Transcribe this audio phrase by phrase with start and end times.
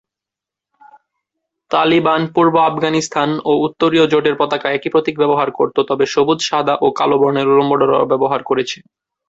[1.71, 7.15] তালিবান-পূর্ব আফগানিস্তান ও উত্তরীয় জোটের পতাকা একই প্রতীক ব্যবহার করতো, তবে সবুজ, সাদা ও কালো
[7.17, 8.77] বর্ণের উলম্ব ডোরা ব্যবহার করেছে।